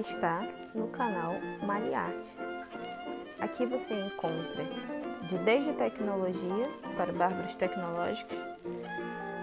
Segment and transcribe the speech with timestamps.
[0.00, 0.42] está
[0.74, 2.36] no canal Maliarte.
[3.38, 4.64] Aqui você encontra
[5.26, 8.36] de desde tecnologia para bárbaros tecnológicos,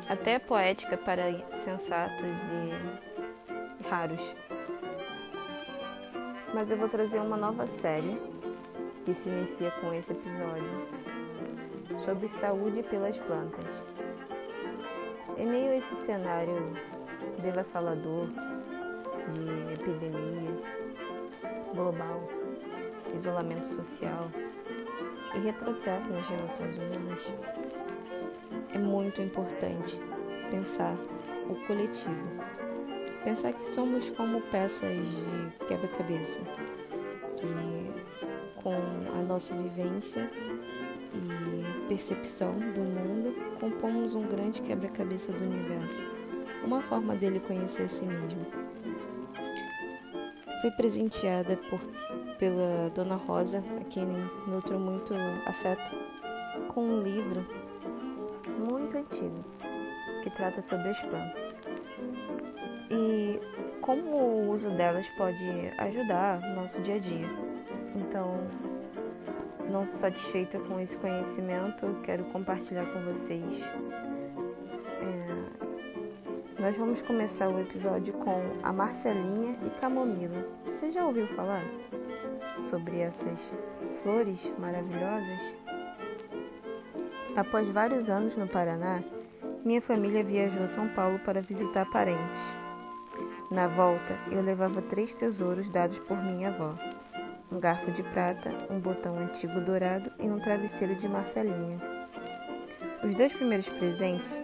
[0.08, 1.32] até poética para
[1.64, 2.38] sensatos
[3.82, 4.36] e raros.
[6.54, 8.22] Mas eu vou trazer uma nova série
[9.06, 10.88] que se inicia com esse episódio
[11.98, 13.84] sobre saúde pelas plantas.
[15.38, 16.74] Em meio a esse cenário
[17.42, 18.28] devassalador
[19.30, 20.52] de epidemia
[21.74, 22.28] global,
[23.14, 24.30] isolamento social
[25.36, 27.32] e retrocesso nas relações humanas,
[28.74, 30.00] é muito importante
[30.50, 30.96] pensar
[31.50, 32.44] o coletivo.
[33.24, 36.42] Pensar que somos como peças de quebra-cabeça,
[37.38, 40.30] que com a nossa vivência
[41.14, 46.04] e percepção do mundo compomos um grande quebra-cabeça do universo,
[46.66, 48.63] uma forma dele conhecer a si mesmo.
[50.64, 51.82] Fui presenteada por,
[52.40, 54.08] pela Dona Rosa, a quem
[54.48, 55.14] nutro muito
[55.46, 55.92] afeto,
[56.70, 57.46] com um livro
[58.66, 59.44] muito antigo
[60.24, 61.44] que trata sobre as plantas
[62.90, 63.42] e
[63.82, 65.44] como o uso delas pode
[65.80, 67.28] ajudar no nosso dia a dia.
[67.94, 68.48] Então,
[69.70, 73.70] não satisfeita com esse conhecimento, quero compartilhar com vocês.
[76.64, 80.48] Nós vamos começar o episódio com a Marcelinha e Camomila.
[80.66, 81.62] Você já ouviu falar
[82.62, 83.54] sobre essas
[83.96, 85.54] flores maravilhosas?
[87.36, 89.04] Após vários anos no Paraná,
[89.66, 92.42] minha família viajou a São Paulo para visitar parentes.
[93.52, 96.76] Na volta, eu levava três tesouros dados por minha avó:
[97.52, 101.82] um garfo de prata, um botão antigo dourado e um travesseiro de Marcelinha.
[103.04, 104.42] Os dois primeiros presentes,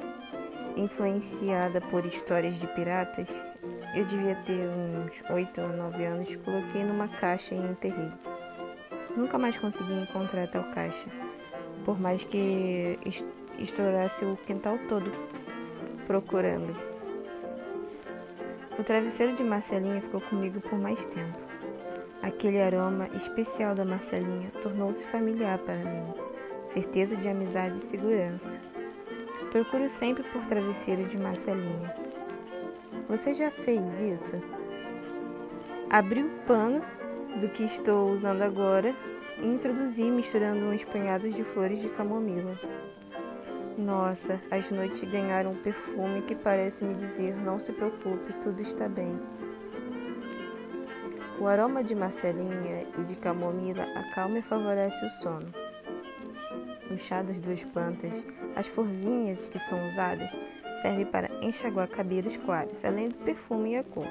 [0.79, 3.45] influenciada por histórias de piratas,
[3.95, 8.11] eu devia ter uns oito ou nove anos, coloquei numa caixa e enterrei.
[9.15, 11.09] Nunca mais consegui encontrar tal caixa,
[11.83, 12.97] por mais que
[13.57, 15.11] estourasse o quintal todo
[16.05, 16.75] procurando.
[18.77, 21.37] O travesseiro de Marcelinha ficou comigo por mais tempo.
[22.21, 26.13] Aquele aroma especial da Marcelinha tornou-se familiar para mim,
[26.67, 28.68] certeza de amizade e segurança.
[29.51, 31.95] Procuro sempre por travesseiro de Marcelinha.
[33.07, 34.39] Você já fez isso?
[35.89, 36.83] Abri o pano
[37.39, 38.95] do que estou usando agora
[39.41, 42.59] e introduzi misturando uns punhados de flores de camomila.
[43.75, 48.87] Nossa, as noites ganharam um perfume que parece me dizer: não se preocupe, tudo está
[48.87, 49.19] bem.
[51.39, 55.68] O aroma de marcelinha e de camomila acalma e favorece o sono.
[56.91, 60.35] O chá das duas plantas, as florzinhas que são usadas,
[60.81, 64.07] servem para enxaguar cabelos claros, além do perfume e a cor.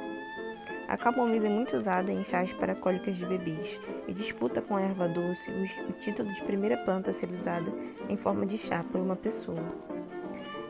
[0.86, 4.80] A camomila é muito usada em chás para cólicas de bebês e disputa com a
[4.80, 7.70] erva doce o título de primeira planta a ser usada
[8.08, 9.62] em forma de chá por uma pessoa.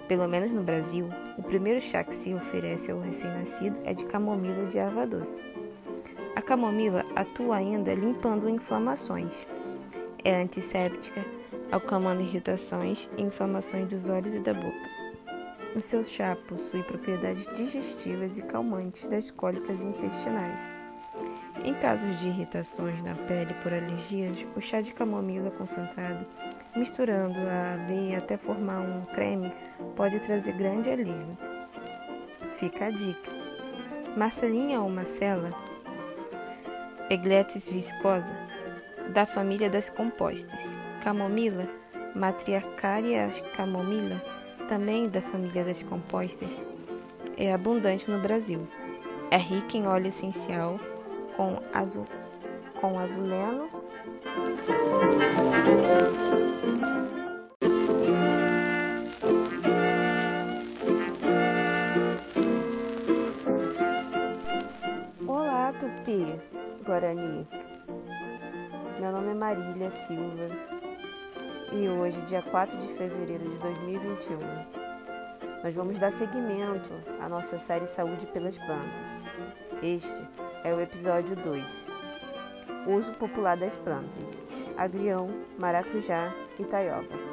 [0.08, 4.66] Pelo menos no Brasil, o primeiro chá que se oferece ao recém-nascido é de camomila
[4.66, 5.42] de erva doce.
[6.34, 9.46] A camomila atua ainda limpando inflamações.
[10.24, 11.24] É antisséptica,
[11.70, 14.98] acalmando irritações e inflamações dos olhos e da boca.
[15.76, 20.72] O seu chá possui propriedades digestivas e calmantes das cólicas intestinais.
[21.64, 26.24] Em casos de irritações na pele por alergias, o chá de camomila concentrado,
[26.74, 29.52] misturando a aveia até formar um creme,
[29.94, 31.36] pode trazer grande alívio.
[32.50, 33.30] Fica a dica.
[34.16, 35.52] Marcelinha ou Marcela,
[37.10, 38.34] Egletis viscosa,
[39.12, 40.87] da família das compostas.
[41.02, 41.68] Camomila,
[42.14, 44.20] Matriarcaria camomila,
[44.68, 46.50] também da família das compostas,
[47.36, 48.66] é abundante no Brasil.
[49.30, 50.80] É rica em óleo essencial
[51.36, 52.04] com, azul,
[52.80, 53.68] com azuleno.
[65.26, 66.40] Olá, Tupi
[66.84, 67.46] Guarani.
[68.98, 70.77] Meu nome é Marília Silva
[71.72, 74.38] e hoje, dia 4 de fevereiro de 2021,
[75.62, 79.10] nós vamos dar seguimento à nossa série Saúde pelas Plantas.
[79.82, 80.24] Este
[80.64, 81.76] é o episódio 2.
[82.86, 84.40] Uso popular das plantas:
[84.76, 85.28] agrião,
[85.58, 87.28] maracujá e taioba.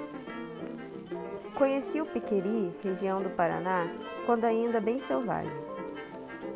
[1.56, 3.88] Conheci o Piqueri, região do Paraná,
[4.26, 5.75] quando ainda bem selvagem.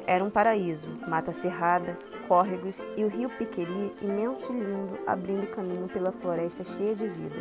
[0.10, 1.96] Era um paraíso, mata cerrada,
[2.28, 7.36] córregos e o rio Piqueri imenso e lindo, abrindo caminho pela floresta cheia de vida.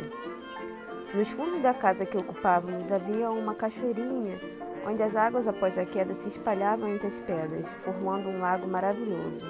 [1.11, 4.39] Nos fundos da casa que ocupávamos havia uma cachoeirinha,
[4.85, 9.43] onde as águas após a queda se espalhavam entre as pedras, formando um lago maravilhoso.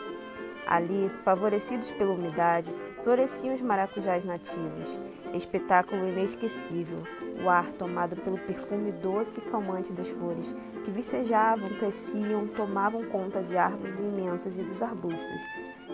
[0.65, 2.73] Ali, favorecidos pela umidade,
[3.03, 4.99] floresciam os maracujás nativos.
[5.33, 7.03] Espetáculo inesquecível.
[7.43, 10.53] O ar tomado pelo perfume doce e calmante das flores,
[10.83, 15.41] que vicejavam, cresciam, tomavam conta de árvores imensas e dos arbustos.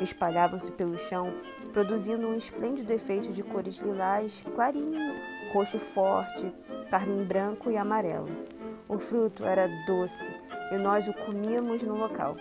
[0.01, 1.31] Espalhavam-se pelo chão,
[1.71, 5.15] produzindo um esplêndido efeito de cores lilás, clarinho,
[5.53, 6.51] roxo forte,
[6.89, 8.29] carmim branco e amarelo.
[8.87, 10.33] O fruto era doce
[10.71, 12.35] e nós o comíamos no local.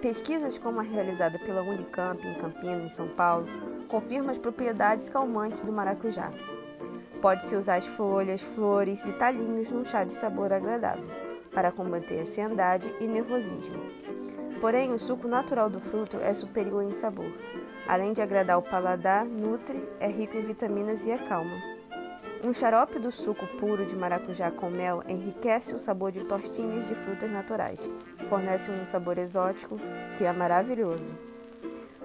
[0.00, 3.48] Pesquisas como a realizada pela Unicamp em Campinas, em São Paulo,
[3.88, 6.30] confirmam as propriedades calmantes do maracujá.
[7.20, 11.10] Pode-se usar as folhas, flores e talinhos num chá de sabor agradável,
[11.52, 13.82] para combater ansiedade e nervosismo.
[14.60, 17.32] Porém, o suco natural do fruto é superior em sabor.
[17.88, 21.56] Além de agradar o paladar, nutre, é rico em vitaminas e acalma.
[22.44, 26.94] Um xarope do suco puro de maracujá com mel enriquece o sabor de tostinhas de
[26.94, 27.80] frutas naturais.
[28.28, 29.78] Fornece um sabor exótico
[30.16, 31.14] que é maravilhoso.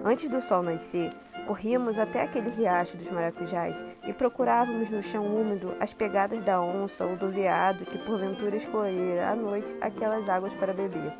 [0.02, 1.12] Antes do sol nascer,
[1.46, 7.04] corríamos até aquele riacho dos maracujás e procurávamos no chão úmido as pegadas da onça
[7.04, 11.12] ou do veado que porventura escolhera à noite aquelas águas para beber.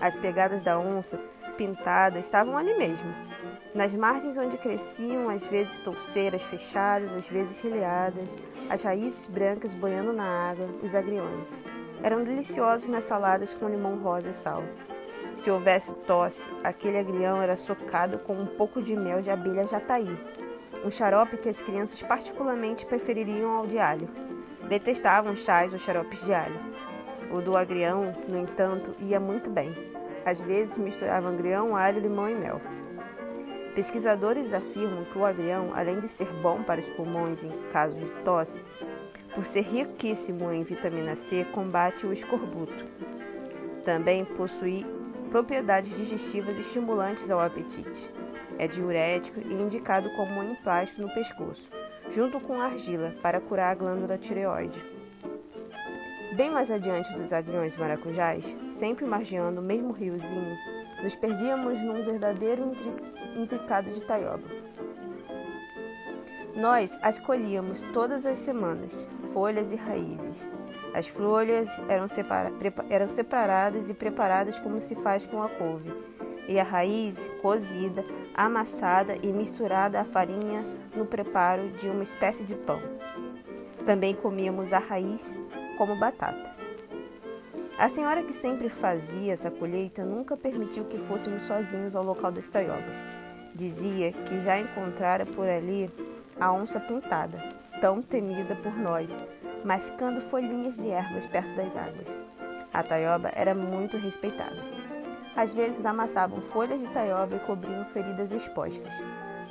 [0.00, 1.18] As pegadas da onça
[1.56, 3.12] pintada estavam ali mesmo,
[3.74, 8.28] nas margens onde cresciam às vezes touceiras fechadas, às vezes relhadas,
[8.70, 11.60] as raízes brancas boiando na água, os agriões.
[12.02, 14.62] Eram deliciosos nas saladas com limão rosa e sal.
[15.36, 20.16] Se houvesse tosse, aquele agrião era socado com um pouco de mel de abelha jataí,
[20.84, 24.08] um xarope que as crianças particularmente prefeririam ao de alho.
[24.68, 26.60] Detestavam chás ou xaropes de alho.
[27.32, 29.74] O do agrião, no entanto, ia muito bem.
[30.24, 32.60] Às vezes misturavam agrião, alho, limão e mel.
[33.74, 38.10] Pesquisadores afirmam que o agrião, além de ser bom para os pulmões em caso de
[38.22, 38.60] tosse,
[39.34, 42.84] por ser riquíssimo em vitamina C, combate o escorbuto.
[43.84, 44.84] Também possui
[45.30, 48.10] propriedades digestivas estimulantes ao apetite.
[48.58, 51.68] É diurético e indicado como um emplasto no pescoço,
[52.10, 54.82] junto com argila, para curar a glândula tireoide.
[56.36, 58.44] Bem mais adiante dos agriões maracujás,
[58.78, 60.56] sempre margeando o mesmo riozinho,
[61.02, 62.72] nos perdíamos num verdadeiro
[63.36, 64.48] intricado de taioba.
[66.54, 70.48] Nós as colhíamos todas as semanas, folhas e raízes.
[70.92, 72.52] As folhas eram, separa
[72.90, 75.94] eram separadas e preparadas como se faz com a couve,
[76.48, 78.04] e a raiz cozida,
[78.34, 82.82] amassada e misturada à farinha no preparo de uma espécie de pão.
[83.86, 85.32] Também comíamos a raiz
[85.76, 86.52] como batata.
[87.78, 92.48] A senhora que sempre fazia essa colheita nunca permitiu que fôssemos sozinhos ao local das
[92.48, 93.06] taiobas.
[93.54, 95.88] Dizia que já encontrara por ali
[96.40, 99.16] a onça pintada, tão temida por nós,
[99.64, 102.18] mascando folhinhas de ervas perto das águas.
[102.72, 104.56] A taioba era muito respeitada.
[105.34, 108.92] Às vezes amassavam folhas de taioba e cobriam feridas expostas.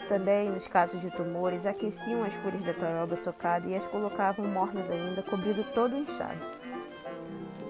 [0.07, 4.89] Também, nos casos de tumores, aqueciam as folhas da taioba socada e as colocavam mornas
[4.89, 6.61] ainda, cobrindo todo inchados.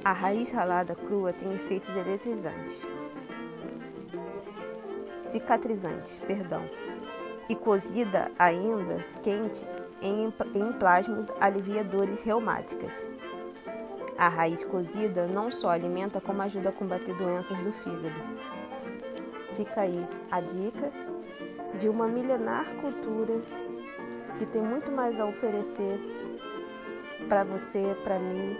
[0.04, 2.78] A raiz ralada crua tem efeitos eletrizantes.
[5.32, 6.64] Cicatrizantes, perdão.
[7.50, 9.66] E cozida ainda, quente,
[10.02, 10.32] em,
[10.80, 13.06] plasmos alivia dores reumáticas.
[14.18, 18.16] A raiz cozida não só alimenta, como ajuda a combater doenças do fígado.
[19.54, 20.92] Fica aí a dica
[21.80, 23.40] de uma milenar cultura
[24.38, 26.00] que tem muito mais a oferecer
[27.28, 28.58] para você, para mim,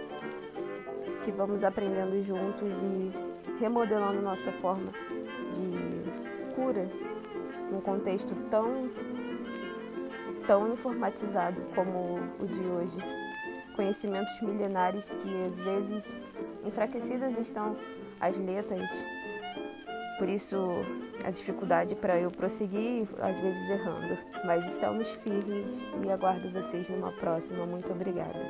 [1.24, 3.12] que vamos aprendendo juntos e
[3.58, 4.92] remodelando nossa forma
[5.54, 6.88] de cura
[7.70, 8.88] num contexto tão
[10.48, 12.96] tão informatizado como o de hoje.
[13.76, 16.18] Conhecimentos milenares que às vezes
[16.64, 17.76] enfraquecidas estão
[18.18, 18.90] as letras.
[20.18, 20.56] Por isso
[21.24, 24.18] a dificuldade para eu prosseguir, às vezes errando.
[24.44, 27.66] Mas estamos firmes e aguardo vocês numa próxima.
[27.66, 28.40] Muito obrigada.